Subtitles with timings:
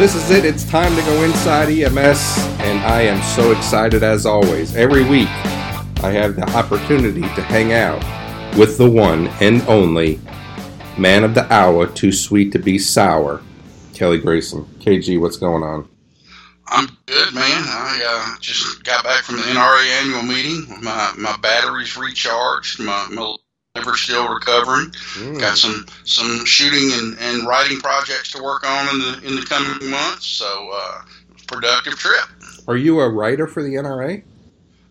[0.00, 0.46] This is it.
[0.46, 4.74] It's time to go inside EMS, and I am so excited as always.
[4.74, 5.28] Every week,
[6.02, 8.02] I have the opportunity to hang out
[8.56, 10.18] with the one and only
[10.96, 13.42] man of the hour, too sweet to be sour,
[13.92, 14.64] Kelly Grayson.
[14.78, 15.86] KG, what's going on?
[16.68, 17.44] I'm good, man.
[17.44, 20.82] I uh, just got back from the NRA annual meeting.
[20.82, 22.80] My my batteries recharged.
[22.80, 23.36] My, my
[23.76, 24.90] liver still recovering.
[25.14, 25.40] Mm.
[25.40, 29.42] Got some some shooting and, and writing projects to work on in the in the
[29.42, 30.26] coming months.
[30.26, 31.02] So uh,
[31.46, 32.24] productive trip.
[32.66, 34.22] Are you a writer for the NRA?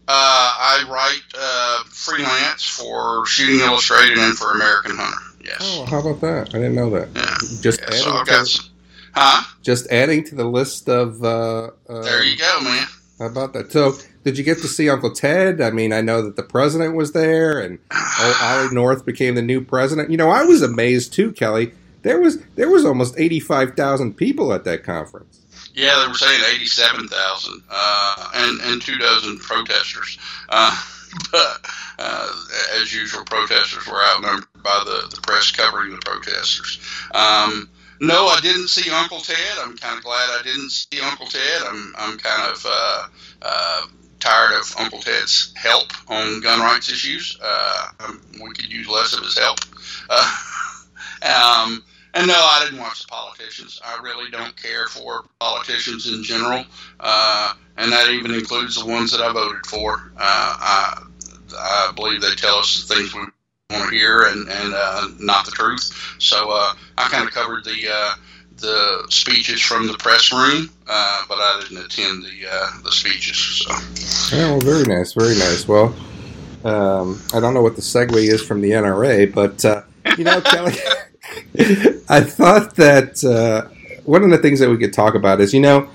[0.07, 5.21] Uh, I write uh, freelance for Shooting Illustrated and for American Hunter.
[5.43, 5.57] Yes.
[5.61, 6.49] Oh, how about that?
[6.55, 7.09] I didn't know that.
[7.15, 7.61] Yeah.
[7.61, 8.65] Just yeah, adding so to, some,
[9.13, 9.43] huh?
[9.61, 11.23] just adding to the list of.
[11.23, 12.87] Uh, uh, There you go, man.
[13.19, 13.71] How about that?
[13.71, 13.93] So,
[14.29, 15.59] did you get to see Uncle Ted?
[15.59, 17.79] I mean, I know that the president was there, and
[18.43, 20.11] Ollie North became the new president.
[20.11, 21.73] You know, I was amazed too, Kelly.
[22.03, 25.41] There was there was almost eighty five thousand people at that conference.
[25.73, 30.19] Yeah, they were saying eighty-seven thousand, uh, and and two dozen protesters.
[30.47, 30.79] Uh,
[31.31, 31.65] but
[31.97, 32.31] uh,
[32.79, 36.79] as usual, protesters were outnumbered by the, the press covering the protesters.
[37.15, 37.67] Um,
[37.99, 39.57] no, I didn't see Uncle Ted.
[39.59, 41.63] I'm kind of glad I didn't see Uncle Ted.
[41.65, 43.07] I'm I'm kind of uh,
[43.41, 43.81] uh,
[44.19, 47.37] tired of Uncle Ted's help on gun rights issues.
[47.41, 49.59] Uh, um, we could use less of his help.
[50.09, 50.37] Uh,
[51.65, 53.79] um, and no, I didn't watch the politicians.
[53.83, 56.65] I really don't care for politicians in general,
[56.99, 60.11] uh, and that even includes the ones that I voted for.
[60.17, 61.03] Uh, I,
[61.57, 63.21] I believe they tell us the things we
[63.69, 66.15] want to hear and, and uh, not the truth.
[66.17, 68.15] So uh, I kind of covered the
[68.59, 73.37] the speeches from the press room, uh, but I didn't attend the uh, the speeches.
[73.37, 74.35] So.
[74.35, 75.67] Yeah, well, very nice, very nice.
[75.67, 75.95] Well,
[76.63, 79.83] um, I don't know what the segue is from the NRA, but uh,
[80.17, 80.73] you know, Kelly,
[82.09, 83.69] I thought that uh,
[84.05, 85.89] one of the things that we could talk about is, you know,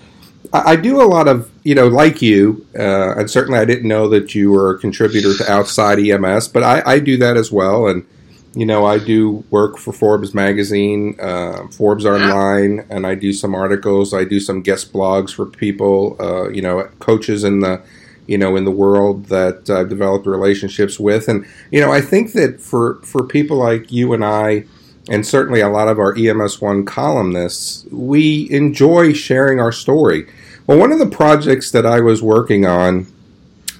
[0.52, 4.08] I, do a lot of, you know, like you, uh, and certainly I didn't know
[4.10, 7.88] that you were a contributor to Outside EMS, but I, I do that as well,
[7.88, 8.06] and
[8.54, 13.54] you know, I do work for Forbes magazine, uh, Forbes Online, and I do some
[13.54, 14.14] articles.
[14.14, 17.82] I do some guest blogs for people, uh, you know, coaches in the,
[18.28, 22.32] you know, in the world that I've developed relationships with, and you know, I think
[22.32, 24.64] that for for people like you and I,
[25.08, 30.26] and certainly a lot of our EMS One columnists, we enjoy sharing our story.
[30.66, 33.08] Well, one of the projects that I was working on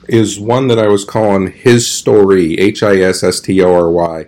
[0.09, 3.89] is one that I was calling His Story, H I S S T O R
[3.89, 4.27] Y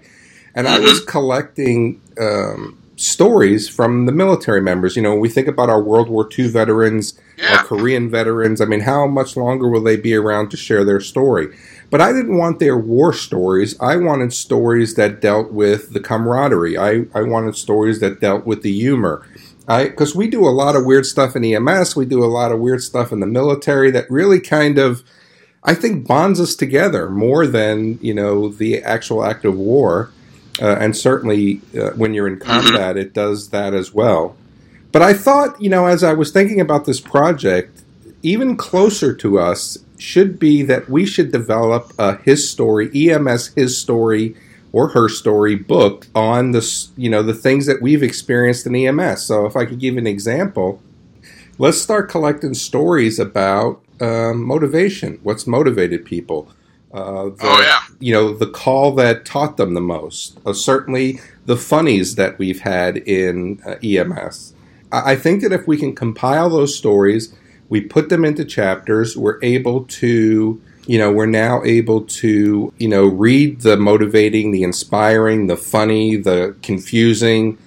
[0.56, 4.96] and I was collecting um, stories from the military members.
[4.96, 7.58] You know, we think about our World War II veterans, Yeah.
[7.58, 8.60] our Korean veterans.
[8.60, 11.48] I mean, how much longer will they be around to share their story?
[11.90, 13.78] But I didn't want their war stories.
[13.80, 16.76] I wanted stories that dealt with the camaraderie.
[16.76, 19.24] I, I wanted stories that dealt with the humor.
[19.68, 22.60] Because we do a lot of weird stuff in EMS, we do a lot of
[22.60, 25.02] weird stuff in the military that really kind of,
[25.64, 30.10] I think, bonds us together more than you know the actual act of war.
[30.60, 34.36] Uh, and certainly uh, when you're in combat, it does that as well.
[34.92, 37.82] But I thought, you know, as I was thinking about this project,
[38.22, 43.78] even closer to us should be that we should develop a his story, EMS his
[43.78, 44.34] story
[44.72, 49.22] or her story book on this, you know, the things that we've experienced in EMS.
[49.22, 50.82] So if I could give an example,
[51.58, 55.18] let's start collecting stories about um, motivation.
[55.22, 56.48] What's motivated people?
[56.92, 57.80] Uh, the, Oh, yeah.
[58.00, 60.38] you know the call that taught them the most.
[60.46, 64.54] Uh, certainly the funnies that we've had in uh, EMS.
[64.92, 67.34] I, I think that if we can compile those stories,
[67.68, 70.60] we put them into chapters, we're able to.
[70.88, 76.14] You know, we're now able to, you know, read the motivating, the inspiring, the funny,
[76.14, 77.58] the confusing.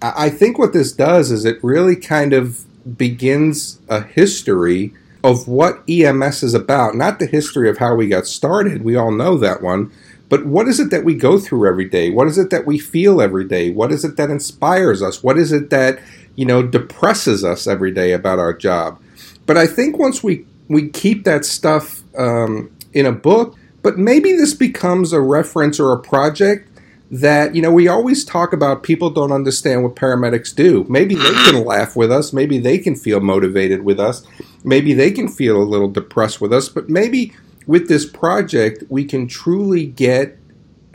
[0.00, 2.64] I I think what this does is it really kind of
[2.96, 6.94] begins a history of what EMS is about.
[6.94, 9.90] Not the history of how we got started, we all know that one,
[10.28, 12.10] but what is it that we go through every day?
[12.10, 13.70] What is it that we feel every day?
[13.70, 15.22] What is it that inspires us?
[15.22, 15.98] What is it that,
[16.36, 19.00] you know, depresses us every day about our job?
[19.46, 24.32] But I think once we, we keep that stuff um, in a book, but maybe
[24.32, 26.68] this becomes a reference or a project
[27.10, 31.30] that you know we always talk about people don't understand what paramedics do maybe they
[31.30, 34.26] can laugh with us maybe they can feel motivated with us
[34.64, 37.32] maybe they can feel a little depressed with us but maybe
[37.66, 40.36] with this project we can truly get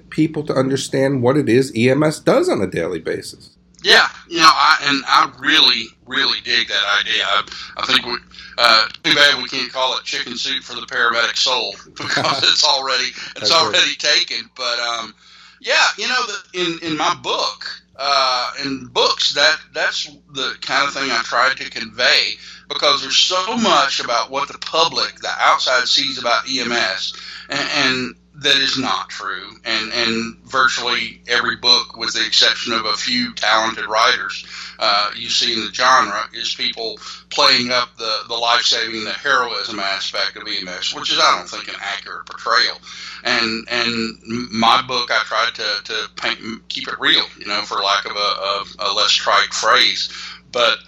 [0.10, 3.52] people to understand what it is EMS does on a daily basis.
[3.84, 7.24] Yeah you know I and I really really dig that idea.
[7.24, 8.18] I, I think we
[8.58, 12.66] uh, too bad we can't call it chicken soup for the paramedic soul because it's
[12.66, 15.14] already it's already taken but um
[15.62, 17.66] yeah, you know, the, in in my book,
[17.98, 22.38] uh, in books, that that's the kind of thing I try to convey
[22.70, 27.14] because there's so much about what the public, the outside, sees about EMS,
[27.50, 29.50] and, and that is not true.
[29.66, 34.46] And and virtually every book, with the exception of a few talented writers,
[34.80, 37.00] uh, you see in the genre is people
[37.30, 41.50] playing up the the life saving, the heroism aspect of EMS, which is I don't
[41.50, 42.78] think an accurate portrayal
[43.24, 44.18] and and
[44.52, 48.16] my book I tried to, to paint, keep it real, you know, for lack of
[48.16, 50.10] a, a, a less trite phrase.
[50.52, 50.80] But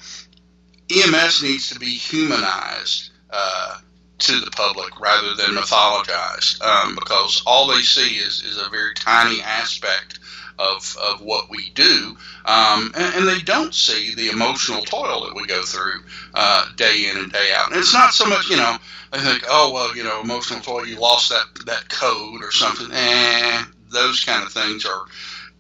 [0.92, 3.78] EMS needs to be humanized uh,
[4.20, 8.94] to the public rather than mythologized, um, because all they see is is a very
[8.94, 10.20] tiny aspect
[10.60, 12.16] of, of what we do,
[12.46, 16.04] um, and, and, they don't see the emotional toil that we go through
[16.36, 17.72] uh, day in and day out.
[17.72, 18.78] And it's not so much, you know,
[19.12, 22.90] they think, oh well, you know, emotional toil, you lost that that code or something.
[22.92, 25.06] Eh, those kind of things are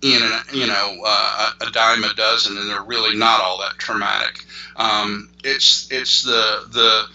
[0.01, 3.77] in an, you know uh, a dime a dozen, and they're really not all that
[3.77, 4.45] traumatic.
[4.75, 7.06] Um, it's it's the the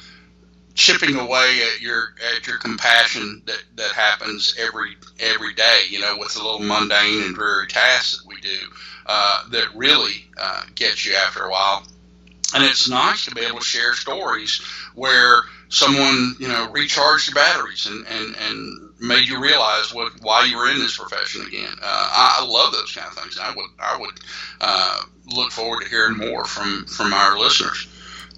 [0.75, 5.81] chipping away at your at your compassion that, that happens every every day.
[5.89, 8.59] You know, with the little mundane and dreary tasks that we do
[9.07, 11.85] uh, that really uh, gets you after a while.
[12.55, 14.61] And it's nice to be able to share stories
[14.95, 20.45] where someone you know recharged your batteries and, and, and made you realize what why
[20.45, 21.73] you were in this profession again.
[21.83, 23.39] Uh, I, I, love those kind of things.
[23.39, 24.21] I would I would
[24.61, 25.03] uh,
[25.35, 27.89] look forward to hearing more from from our listeners.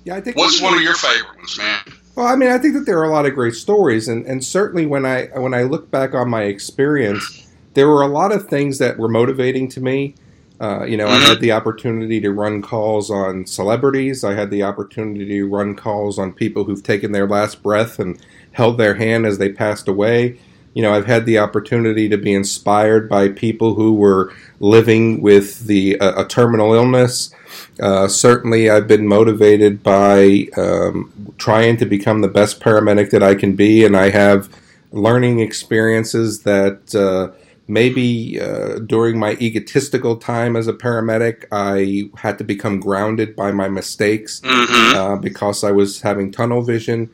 [0.05, 0.37] Yeah, I think.
[0.37, 1.81] What's one of your favorite ones, man?
[2.16, 4.44] Well, I mean, I think that there are a lot of great stories, and, and
[4.44, 8.49] certainly when I when I look back on my experience, there were a lot of
[8.49, 10.14] things that were motivating to me.
[10.60, 11.25] Uh, you know, mm-hmm.
[11.25, 14.25] I had the opportunity to run calls on celebrities.
[14.25, 18.20] I had the opportunity to run calls on people who've taken their last breath and
[18.52, 20.38] held their hand as they passed away.
[20.75, 25.66] You know, I've had the opportunity to be inspired by people who were living with
[25.66, 27.34] the uh, a terminal illness.
[27.81, 33.34] Uh, certainly, I've been motivated by um, trying to become the best paramedic that I
[33.34, 34.49] can be, and I have
[34.93, 37.34] learning experiences that uh,
[37.69, 43.53] maybe uh, during my egotistical time as a paramedic, I had to become grounded by
[43.53, 44.97] my mistakes mm-hmm.
[44.97, 47.11] Uh, because I was having tunnel vision.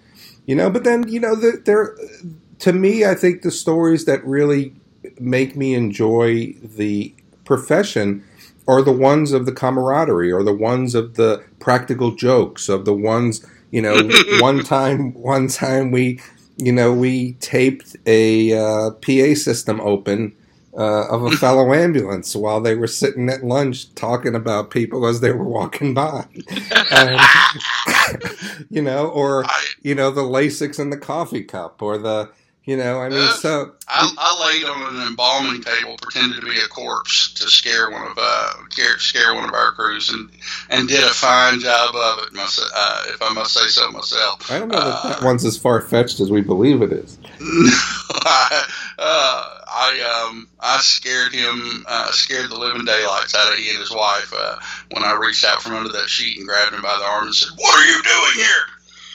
[0.47, 1.97] You know, but then you know, the, there
[2.61, 4.75] to me, I think the stories that really
[5.19, 7.15] make me enjoy the
[7.45, 8.25] profession
[8.67, 12.95] are the ones of the camaraderie or the ones of the practical jokes of the
[12.95, 14.09] ones you know
[14.41, 16.19] one time one time we
[16.57, 20.35] you know we taped a uh, pa system open
[20.76, 25.21] uh, of a fellow ambulance while they were sitting at lunch talking about people as
[25.21, 26.26] they were walking by.
[26.91, 27.21] And,
[28.71, 29.44] you know or
[29.82, 32.31] you know the lasix in the coffee cup or the
[32.64, 36.47] you know, I mean, uh, so I, I, laid on an embalming table, pretended to
[36.47, 38.52] be a corpse to scare one of uh,
[38.97, 40.30] scare one of our crews, and
[40.71, 42.33] and did a fine job of it.
[42.33, 44.50] Myself, uh, if I must say so myself.
[44.50, 47.18] I don't know that that uh, one's as far fetched as we believe it is.
[47.40, 48.64] I,
[48.99, 53.78] uh, I um I scared him, uh, scared the living daylights out of he and
[53.78, 54.33] his wife
[54.90, 57.35] when I reached out from under that sheet and grabbed him by the arm and
[57.35, 58.64] said, "What are you doing here?"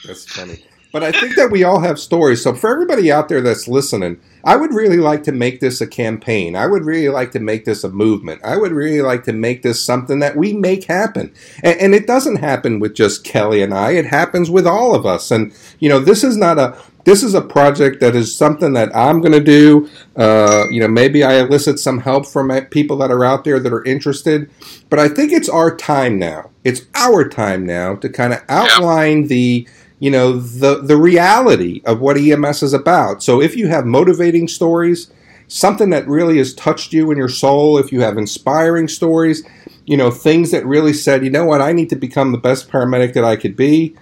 [0.04, 0.64] That's funny.
[0.92, 2.42] But I think that we all have stories.
[2.42, 5.86] So for everybody out there that's listening, I would really like to make this a
[5.86, 6.56] campaign.
[6.56, 8.40] I would really like to make this a movement.
[8.42, 11.32] I would really like to make this something that we make happen.
[11.62, 13.92] And, and, it doesn't happen with just Kelly and I.
[13.92, 15.30] It happens with all of us.
[15.30, 18.94] And you know, this is not a this is a project that is something that
[18.94, 19.88] I'm going to do.
[20.16, 23.72] Uh, you know, maybe I elicit some help from people that are out there that
[23.72, 24.50] are interested.
[24.90, 26.50] But I think it's our time now.
[26.62, 29.66] It's our time now to kind of outline the
[30.00, 33.22] you know the the reality of what EMS is about.
[33.22, 35.10] So if you have motivating stories,
[35.46, 39.44] something that really has touched you in your soul, if you have inspiring stories,
[39.86, 42.68] you know things that really said, you know what, I need to become the best
[42.68, 43.94] paramedic that I could be.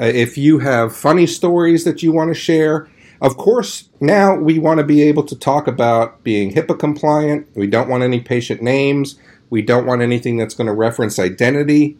[0.00, 2.88] Uh, if you have funny stories that you want to share,
[3.20, 7.48] Of course, now we want to be able to talk about being HIPAA compliant.
[7.56, 9.18] We don't want any patient names.
[9.50, 11.96] We don't want anything that's going to reference identity.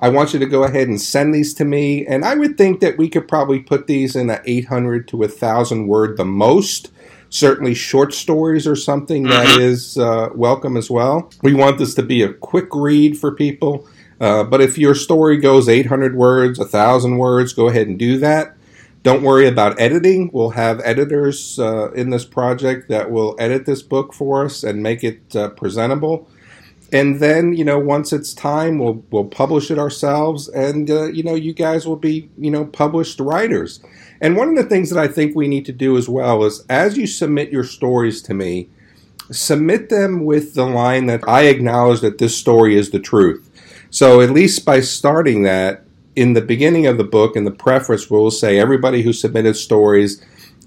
[0.00, 2.06] I want you to go ahead and send these to me.
[2.06, 5.86] And I would think that we could probably put these in a 800 to 1,000
[5.88, 6.90] word the most.
[7.28, 9.60] Certainly, short stories or something that Mhm.
[9.60, 11.30] is uh, welcome as well.
[11.42, 13.86] We want this to be a quick read for people.
[14.20, 18.56] Uh, but if your story goes 800 words, 1,000 words, go ahead and do that.
[19.02, 20.30] Don't worry about editing.
[20.32, 24.82] We'll have editors uh, in this project that will edit this book for us and
[24.82, 26.28] make it uh, presentable.
[26.92, 31.22] And then, you know, once it's time, we'll we'll publish it ourselves, and uh, you
[31.22, 33.80] know, you guys will be, you know, published writers.
[34.20, 36.64] And one of the things that I think we need to do as well is,
[36.68, 38.68] as you submit your stories to me,
[39.30, 43.48] submit them with the line that I acknowledge that this story is the truth.
[43.90, 45.84] So at least by starting that
[46.16, 50.24] in the beginning of the book, in the preface, we'll say everybody who submitted stories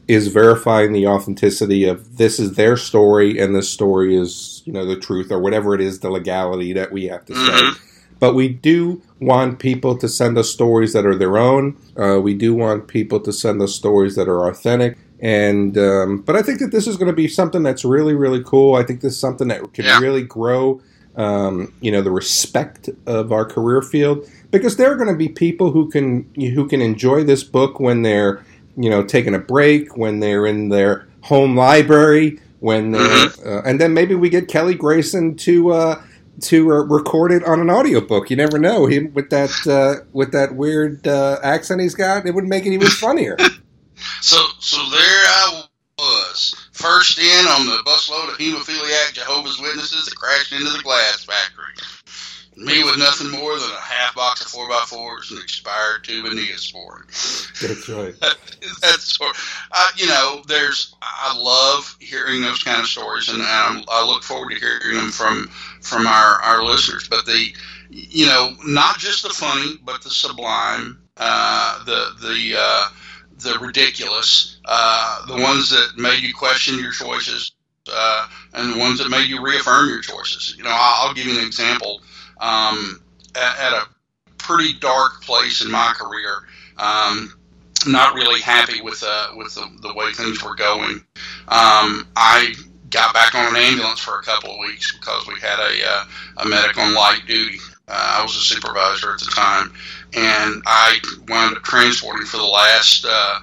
[0.08, 4.86] is verifying the authenticity of this is their story and this story is you know
[4.86, 7.40] the truth or whatever it is the legality that we have to say.
[7.42, 7.78] Mhm.
[8.20, 11.76] but we do want people to send us stories that are their own.
[11.98, 14.98] Uh, we do want people to send us stories that are authentic.
[15.20, 18.44] And um, but i think that this is going to be something that's really really
[18.44, 18.76] cool.
[18.76, 20.00] I think this is something that can Yeah.
[20.00, 20.82] really grow
[21.16, 24.28] um, you know the respect of our career field.
[24.52, 28.02] Because there are going to be people who can who can enjoy this book when
[28.04, 28.44] they're
[28.78, 33.82] you know taking a break when they're in their home library when they're uh, and
[33.82, 36.02] then maybe we get Kelly Grayson to uh,
[36.42, 38.30] to uh, record it on an audiobook.
[38.30, 38.86] You never know.
[38.86, 42.72] Him with that uh, with that weird uh, accent he's got it would make it
[42.72, 43.38] even funnier.
[44.22, 45.64] So, so there I
[45.98, 51.24] was, first in on the busload of hemophiliac Jehovah's Witnesses that crashed into the glass
[51.24, 51.74] factory.
[52.56, 57.08] Me with nothing more than a half box of 4x4s and expired tube of Neosporin.
[57.60, 58.14] that's right
[58.82, 59.36] That's sort
[59.72, 64.24] uh, you know, there's, I love hearing those kind of stories, and um, I look
[64.24, 65.48] forward to hearing them from
[65.82, 67.08] from our, our listeners.
[67.08, 67.54] But the,
[67.90, 72.90] you know, not just the funny, but the sublime, uh, the the uh,
[73.40, 77.52] the ridiculous, uh, the ones that made you question your choices,
[77.92, 80.56] uh, and the ones that made you reaffirm your choices.
[80.56, 82.02] You know, I'll give you an example.
[82.44, 83.02] Um,
[83.36, 83.88] at, at a
[84.38, 86.44] pretty dark place in my career,
[86.78, 87.34] um,
[87.88, 91.04] not really happy with uh, with the, the way things were going.
[91.48, 92.54] Um, I
[92.90, 96.06] got back on an ambulance for a couple of weeks because we had a uh,
[96.38, 97.60] a medic on light duty.
[97.88, 99.74] Uh, I was a supervisor at the time,
[100.14, 103.40] and I wound up transporting for the last uh,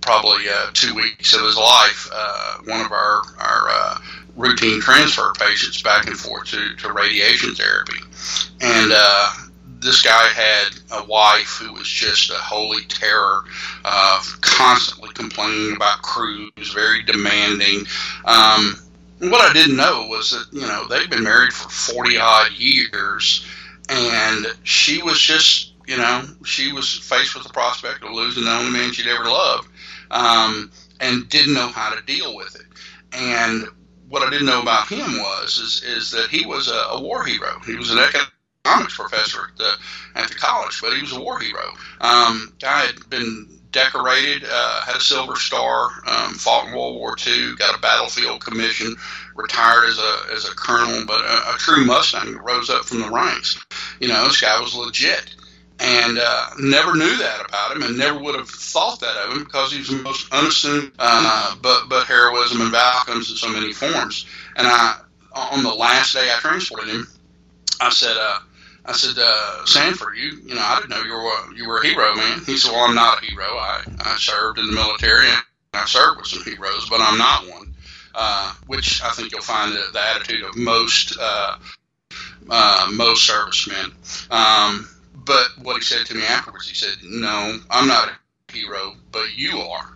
[0.00, 3.98] probably uh, two weeks of his life uh, one of our our uh,
[4.38, 8.00] routine transfer patients back and forth to, to radiation therapy,
[8.60, 9.32] and uh,
[9.80, 13.44] this guy had a wife who was just a holy terror,
[13.84, 17.84] uh, constantly complaining about crews, very demanding.
[18.24, 18.76] Um,
[19.20, 23.46] what I didn't know was that you know they'd been married for forty odd years,
[23.88, 28.52] and she was just you know she was faced with the prospect of losing the
[28.52, 29.68] only man she'd ever loved,
[30.10, 32.66] um, and didn't know how to deal with it.
[33.12, 33.66] And
[34.08, 37.24] what I didn't know about him was is, is that he was a, a war
[37.24, 37.60] hero.
[37.66, 39.72] He was an economics professor at the
[40.14, 41.72] at the college, but he was a war hero.
[42.00, 47.16] Um, guy had been decorated, uh, had a Silver Star, um, fought in World War
[47.26, 48.96] II, got a battlefield commission,
[49.34, 53.10] retired as a as a colonel, but a, a true Mustang rose up from the
[53.10, 53.62] ranks.
[54.00, 55.34] You know, this guy was legit.
[55.80, 59.44] And uh, never knew that about him, and never would have thought that of him
[59.44, 63.48] because he was the most unassuming, uh, but but heroism and valor comes in so
[63.48, 64.26] many forms.
[64.56, 65.00] And I,
[65.32, 67.06] on the last day I transported him,
[67.80, 68.40] I said, uh,
[68.84, 71.86] I said, uh, Sanford, you, you know, I didn't know you were you were a
[71.86, 72.40] hero, man.
[72.44, 73.44] He said, Well, I'm not a hero.
[73.44, 75.42] I, I served in the military and
[75.74, 77.74] I served with some heroes, but I'm not one.
[78.14, 81.58] Uh, which I think you'll find the, the attitude of most uh,
[82.50, 83.92] uh, most servicemen.
[84.30, 84.88] Um,
[85.28, 89.36] but what he said to me afterwards, he said, "No, I'm not a hero, but
[89.36, 89.94] you are."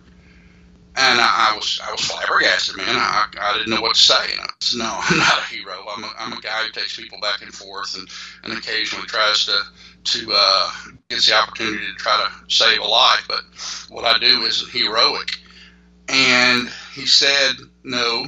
[0.95, 2.95] And I, I was I was flabbergasted, man.
[2.95, 4.31] I, I didn't know what to say.
[4.31, 5.85] And I said, "No, I'm not a hero.
[5.89, 8.07] I'm a, I'm a guy who takes people back and forth, and,
[8.43, 9.57] and occasionally tries to
[10.03, 10.71] to uh,
[11.09, 13.25] gets the opportunity to try to save a life.
[13.27, 13.41] But
[13.89, 15.31] what I do isn't heroic."
[16.09, 18.27] And he said, "No,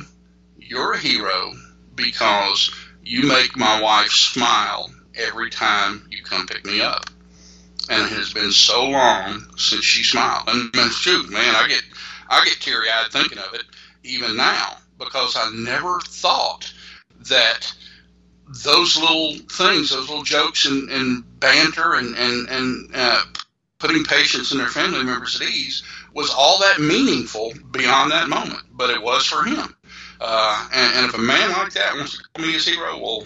[0.57, 1.53] you're a hero
[1.93, 2.71] because
[3.03, 7.09] you make my wife smile every time you come pick me up."
[7.89, 10.47] And it has been so long since she smiled.
[10.47, 11.83] And shoot, man, I get
[12.29, 13.63] I get teary eyed thinking of it
[14.03, 16.71] even now because I never thought
[17.29, 17.73] that
[18.63, 23.23] those little things, those little jokes and, and banter and, and, and uh,
[23.79, 28.61] putting patients and their family members at ease was all that meaningful beyond that moment.
[28.71, 29.75] But it was for him.
[30.21, 33.23] Uh, and, and, if a man like that wants to call me his hero, well,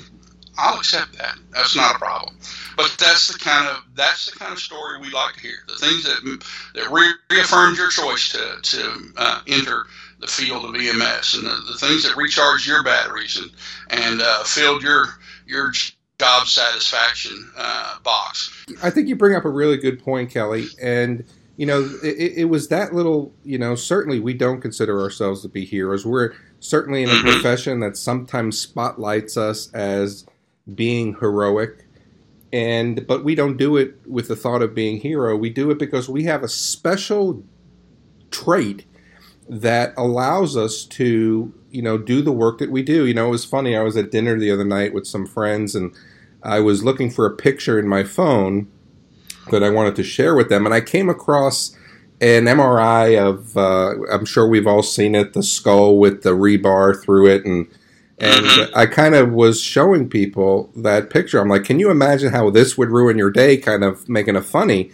[0.59, 1.37] I'll accept that.
[1.51, 2.37] That's not a problem.
[2.75, 5.57] But that's the kind of that's the kind of story we like to hear.
[5.67, 9.85] The things that that re- reaffirmed your choice to to uh, enter
[10.19, 13.51] the field of EMS, and the, the things that recharge your batteries and
[13.89, 15.07] and uh, filled your
[15.45, 15.71] your
[16.19, 18.65] job satisfaction uh, box.
[18.83, 21.23] I think you bring up a really good point, Kelly, and
[21.57, 23.33] you know it, it, was that little.
[23.43, 26.05] You know, certainly we don't consider ourselves to be heroes.
[26.05, 27.29] We're certainly in a mm-hmm.
[27.29, 30.25] profession that sometimes spotlights us as
[30.75, 31.85] being heroic.
[32.51, 35.35] And but we don't do it with the thought of being hero.
[35.35, 37.43] We do it because we have a special
[38.31, 38.85] trait
[39.47, 43.05] that allows us to you know do the work that we do.
[43.05, 43.75] You know it was funny.
[43.75, 45.93] I was at dinner the other night with some friends and
[46.43, 48.67] i was looking for a picture in my phone
[49.51, 51.75] that i wanted to share with them and i came across
[52.21, 56.99] an mri of uh, i'm sure we've all seen it the skull with the rebar
[57.01, 57.67] through it and
[58.19, 58.77] and mm-hmm.
[58.77, 61.39] I kind of was showing people that picture.
[61.39, 63.57] I'm like, can you imagine how this would ruin your day?
[63.57, 64.91] Kind of making it funny.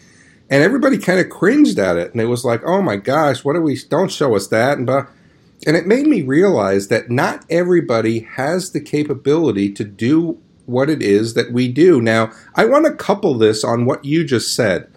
[0.50, 2.12] And everybody kind of cringed at it.
[2.12, 4.78] And it was like, oh my gosh, what do we, don't show us that.
[4.78, 10.90] And, and it made me realize that not everybody has the capability to do what
[10.90, 12.02] it is that we do.
[12.02, 14.92] Now, I want to couple this on what you just said.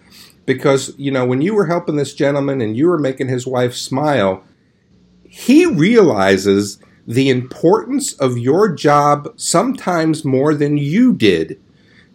[0.45, 3.75] Because, you know, when you were helping this gentleman and you were making his wife
[3.75, 4.43] smile,
[5.23, 6.79] he realizes
[7.09, 11.59] the importance of your job sometimes more than you did.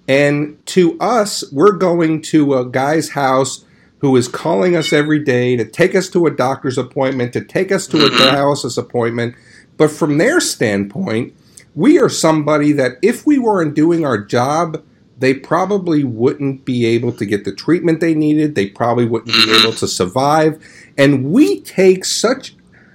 [0.07, 3.65] And to us, we're going to a guy's house
[3.99, 7.73] who is calling us every day to take us to a doctor's appointment, to take
[7.73, 8.23] us to a mm-hmm.
[8.23, 9.35] dialysis appointment.
[9.77, 11.35] But from their standpoint,
[11.75, 14.81] we are somebody that if we weren't doing our job,
[15.19, 18.55] they probably wouldn't be able to get the treatment they needed.
[18.55, 19.67] They probably wouldn't be mm-hmm.
[19.67, 20.65] able to survive.
[20.97, 22.55] And we take such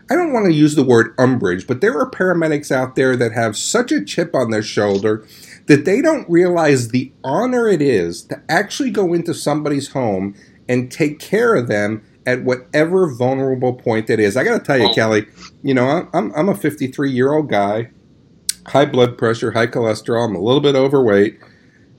[0.10, 3.32] I don't want to use the word umbrage, but there are paramedics out there that
[3.32, 5.26] have such a chip on their shoulder
[5.68, 10.36] that they don't realize the honor it is to actually go into somebody's home
[10.68, 14.36] and take care of them at whatever vulnerable point it is.
[14.36, 14.94] I got to tell you, oh.
[14.94, 15.28] Kelly,
[15.62, 17.92] you know, I'm, I'm a 53 year old guy,
[18.68, 21.40] high blood pressure, high cholesterol, I'm a little bit overweight.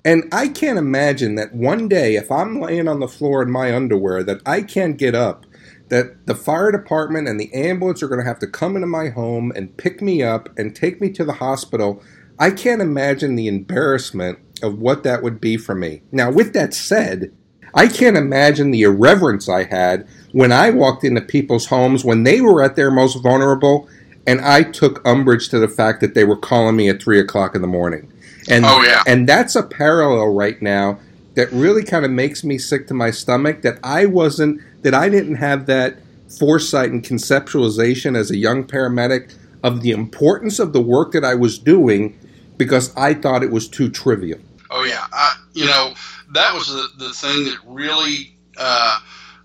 [0.04, 3.74] And I can't imagine that one day, if I'm laying on the floor in my
[3.74, 5.44] underwear, that I can't get up
[5.90, 9.08] that the fire department and the ambulance are going to have to come into my
[9.08, 12.02] home and pick me up and take me to the hospital.
[12.38, 16.02] I can't imagine the embarrassment of what that would be for me.
[16.12, 17.32] Now, with that said,
[17.74, 22.40] I can't imagine the irreverence I had when I walked into people's homes when they
[22.40, 23.88] were at their most vulnerable
[24.26, 27.54] and I took umbrage to the fact that they were calling me at three o'clock
[27.54, 28.12] in the morning.
[28.48, 29.02] And, oh, yeah.
[29.06, 30.98] and that's a parallel right now
[31.34, 35.08] that really kind of makes me sick to my stomach that I wasn't that I
[35.08, 35.98] didn't have that
[36.38, 41.34] foresight and conceptualization as a young paramedic of the importance of the work that I
[41.34, 42.18] was doing
[42.56, 44.38] because I thought it was too trivial.
[44.70, 45.94] Oh yeah, I, you know
[46.32, 49.00] that was the the thing that really uh,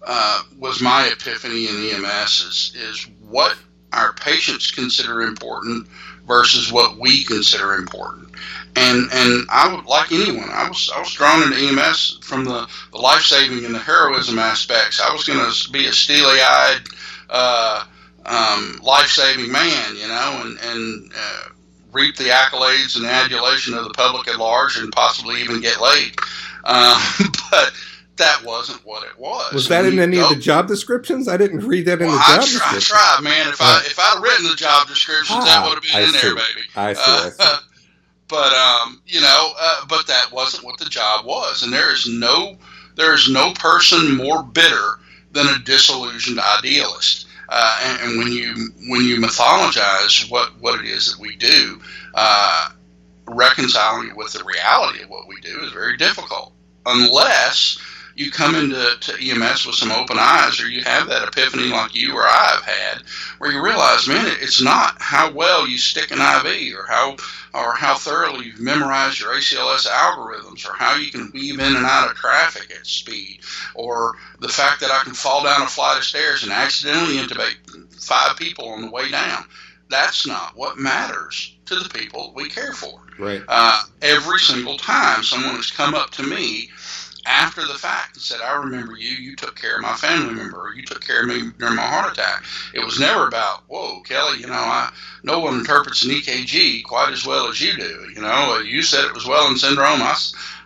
[0.05, 3.57] uh, was my epiphany in EMS is is what
[3.93, 5.87] our patients consider important
[6.27, 8.29] versus what we consider important.
[8.77, 10.49] And and I would like anyone.
[10.51, 14.37] I was I was drawn into EMS from the, the life saving and the heroism
[14.37, 14.99] aspects.
[14.99, 16.81] I was going to be a steely eyed,
[17.29, 17.85] uh,
[18.25, 21.49] um, life saving man, you know, and and uh,
[21.93, 25.79] reap the accolades and the adulation of the public at large, and possibly even get
[25.79, 26.15] laid.
[26.65, 26.99] Uh,
[27.51, 27.71] but
[28.17, 29.53] that wasn't what it was.
[29.53, 31.27] Was that in any go, of the job descriptions?
[31.27, 32.97] I didn't read that in well, the job I try, description.
[32.97, 33.47] I tried, man.
[33.47, 36.13] If I if I'd written the job descriptions, ah, that would have been I in
[36.13, 36.21] see.
[36.21, 36.67] there, baby.
[36.75, 37.01] I see.
[37.05, 37.61] Uh, I see.
[38.27, 42.07] but um, you know, uh, but that wasn't what the job was, and there is
[42.07, 42.57] no
[42.95, 44.99] there is no person more bitter
[45.31, 47.27] than a disillusioned idealist.
[47.47, 51.79] Uh, and, and, when you when you mythologize what what it is that we do,
[52.15, 52.69] uh,
[53.27, 56.53] reconciling it with the reality of what we do is very difficult,
[56.87, 57.77] unless
[58.15, 58.77] you come into
[59.21, 62.63] EMS with some open eyes, or you have that epiphany like you or I have
[62.63, 63.03] had,
[63.39, 67.17] where you realize, man, it's not how well you stick an IV, or how
[67.53, 71.85] or how thoroughly you've memorized your ACLS algorithms, or how you can weave in and
[71.85, 73.41] out of traffic at speed,
[73.73, 78.01] or the fact that I can fall down a flight of stairs and accidentally intubate
[78.01, 79.43] five people on the way down.
[79.89, 83.01] That's not what matters to the people we care for.
[83.19, 83.43] Right.
[83.47, 86.69] Uh, every single time someone has come up to me
[87.25, 90.67] after the fact and said, I remember you, you took care of my family member,
[90.67, 92.43] or you took care of me during my heart attack.
[92.73, 94.91] It was never about, whoa, Kelly, you know, I
[95.23, 98.07] no one interprets an EKG quite as well as you do.
[98.13, 100.01] You know, you said it was Wellens syndrome.
[100.01, 100.15] I,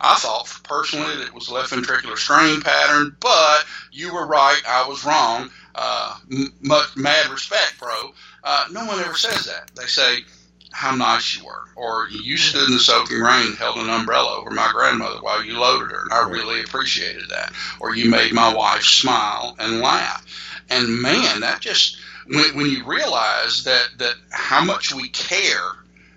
[0.01, 4.87] I thought personally that it was left ventricular strain pattern, but you were right, I
[4.87, 5.49] was wrong.
[5.75, 6.17] Uh,
[6.59, 8.11] much mad respect, bro.
[8.43, 9.71] Uh, no one ever says that.
[9.75, 10.25] They say,
[10.71, 11.65] how nice you were.
[11.75, 15.57] Or you stood in the soaking rain, held an umbrella over my grandmother while you
[15.57, 17.53] loaded her, and I really appreciated that.
[17.79, 20.25] Or you made my wife smile and laugh.
[20.69, 25.71] And man, that just when, when you realize that that how much we care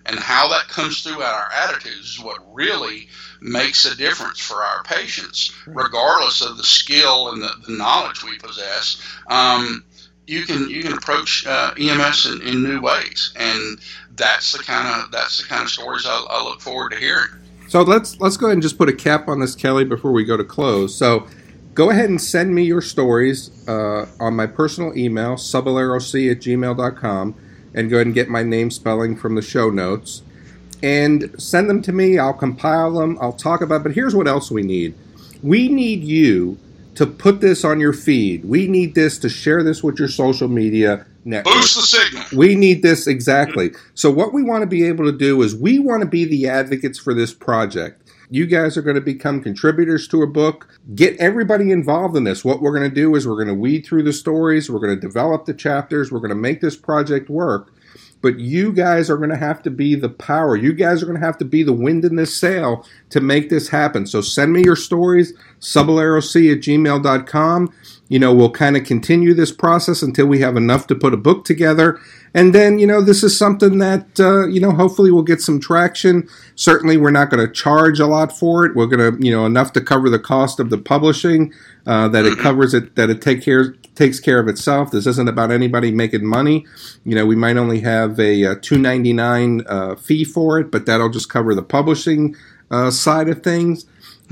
[0.05, 3.09] and how that comes through in our attitudes is what really
[3.41, 8.37] makes a difference for our patients, regardless of the skill and the, the knowledge we
[8.38, 9.01] possess.
[9.29, 9.85] Um,
[10.33, 13.79] you can you can approach uh, EMS in, in new ways, and
[14.16, 17.29] that's the kind of that's the kind of stories I, I, look forward to hearing.
[17.68, 20.25] So let's let's go ahead and just put a cap on this, Kelly, before we
[20.25, 20.97] go to close.
[20.97, 21.27] So
[21.75, 27.35] go ahead and send me your stories uh, on my personal email, cebolleroc at gmail.com,
[27.75, 30.23] and go ahead and get my name spelling from the show notes.
[30.83, 32.18] And send them to me.
[32.18, 33.16] I'll compile them.
[33.21, 33.85] I'll talk about.
[33.85, 34.95] But here's what else we need.
[35.40, 36.59] We need you
[36.94, 38.44] to put this on your feed.
[38.44, 41.55] We need this to share this with your social media network.
[41.55, 42.24] Boost the signal.
[42.37, 43.72] We need this exactly.
[43.94, 46.48] So what we want to be able to do is we want to be the
[46.48, 47.98] advocates for this project.
[48.31, 50.68] You guys are going to become contributors to a book.
[50.94, 52.44] Get everybody involved in this.
[52.44, 54.94] What we're going to do is we're going to weed through the stories, we're going
[54.94, 57.72] to develop the chapters, we're going to make this project work
[58.22, 60.56] but you guys are going to have to be the power.
[60.56, 63.50] You guys are going to have to be the wind in this sail to make
[63.50, 64.06] this happen.
[64.06, 67.74] So send me your stories, cebolleroc at gmail.com.
[68.12, 71.16] You know, we'll kind of continue this process until we have enough to put a
[71.16, 71.98] book together.
[72.35, 75.59] And then, you know, this is something that, uh, you know, hopefully we'll get some
[75.59, 76.29] traction.
[76.55, 78.77] Certainly, we're not going to charge a lot for it.
[78.77, 81.55] We're going to, you know, enough to cover the cost of the publishing,
[81.87, 82.42] uh, that it mm-hmm.
[82.42, 84.90] covers it, that it take care, takes care of itself.
[84.90, 86.66] This isn't about anybody making money.
[87.05, 90.70] You know, we might only have a, a two ninety nine uh, fee for it,
[90.70, 92.37] but that'll just cover the publishing
[92.70, 93.87] uh, side of things.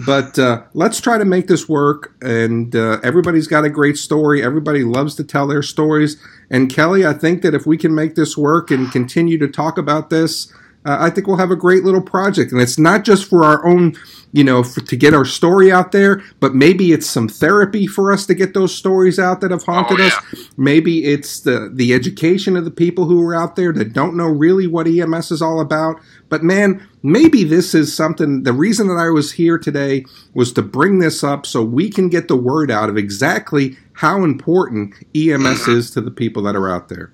[0.06, 2.14] But uh, let's try to make this work.
[2.22, 4.42] And uh, everybody's got a great story.
[4.42, 6.16] Everybody loves to tell their stories.
[6.50, 9.78] And Kelly, I think that if we can make this work and continue to talk
[9.78, 10.52] about this,
[10.84, 12.52] uh, I think we'll have a great little project.
[12.52, 13.96] And it's not just for our own
[14.32, 18.12] you know, for, to get our story out there, but maybe it's some therapy for
[18.12, 20.08] us to get those stories out that have haunted oh, yeah.
[20.08, 20.50] us.
[20.56, 24.28] Maybe it's the, the education of the people who are out there that don't know
[24.28, 26.00] really what EMS is all about.
[26.28, 30.62] But man, maybe this is something, the reason that I was here today was to
[30.62, 35.62] bring this up so we can get the word out of exactly how important EMS
[35.62, 35.70] mm-hmm.
[35.72, 37.12] is to the people that are out there.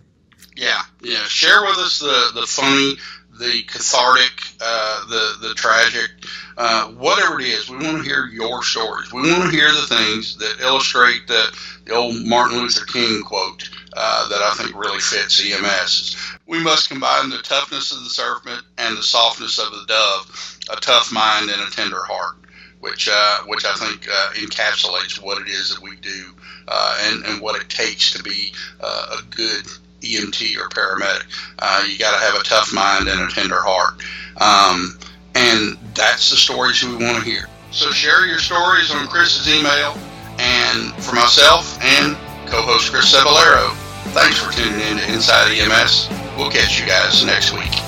[0.57, 1.25] Yeah, yeah.
[1.25, 2.94] Share with us the, the funny,
[3.38, 6.11] the cathartic, uh, the the tragic,
[6.57, 7.68] uh, whatever it is.
[7.68, 9.12] We want to hear your stories.
[9.12, 13.68] We want to hear the things that illustrate the, the old Martin Luther King quote
[13.92, 16.16] uh, that I think really fits EMS.
[16.46, 20.77] We must combine the toughness of the serpent and the softness of the dove, a
[20.77, 22.37] tough mind and a tender heart.
[22.79, 26.33] Which, uh, which I think uh, encapsulates what it is that we do
[26.68, 29.66] uh, and, and what it takes to be a good
[30.14, 31.25] EMT or paramedic.
[31.59, 34.03] Uh, you got to have a tough mind and a tender heart.
[34.38, 34.99] Um,
[35.35, 37.47] and that's the stories we want to hear.
[37.71, 39.97] So share your stories on Chris's email.
[40.38, 42.16] And for myself and
[42.47, 43.75] co host Chris Cebollero,
[44.12, 46.09] thanks for tuning in to Inside EMS.
[46.37, 47.86] We'll catch you guys next week.